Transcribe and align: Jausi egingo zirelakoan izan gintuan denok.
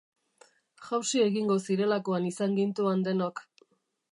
Jausi 0.85 1.21
egingo 1.25 1.57
zirelakoan 1.67 2.25
izan 2.31 2.59
gintuan 2.61 3.05
denok. 3.09 3.45